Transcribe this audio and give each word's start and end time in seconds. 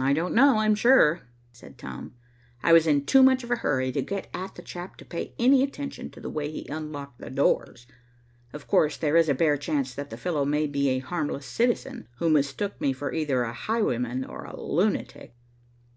"I 0.00 0.12
don't 0.12 0.34
know, 0.34 0.56
I'm 0.56 0.74
sure," 0.74 1.20
said 1.52 1.78
Tom. 1.78 2.14
"I 2.64 2.72
was 2.72 2.84
in 2.88 3.04
too 3.06 3.22
much 3.22 3.44
of 3.44 3.50
a 3.52 3.54
hurry 3.54 3.92
to 3.92 4.02
get 4.02 4.28
at 4.34 4.56
the 4.56 4.60
chap 4.62 4.96
to 4.96 5.04
pay 5.04 5.36
any 5.38 5.62
attention 5.62 6.10
to 6.10 6.20
the 6.20 6.28
way 6.28 6.50
he 6.50 6.66
unlocked 6.66 7.20
the 7.20 7.30
doors. 7.30 7.86
Of 8.52 8.66
course 8.66 8.96
there 8.96 9.16
is 9.16 9.28
a 9.28 9.34
bare 9.34 9.56
chance 9.56 9.94
that 9.94 10.10
the 10.10 10.16
fellow 10.16 10.44
may 10.44 10.66
be 10.66 10.88
a 10.88 10.98
harmless 10.98 11.46
citizen 11.46 12.08
who 12.16 12.28
mistook 12.28 12.80
me 12.80 12.92
for 12.92 13.12
either 13.12 13.44
a 13.44 13.52
highwayman 13.52 14.24
or 14.24 14.42
a 14.46 14.60
lunatic." 14.60 15.36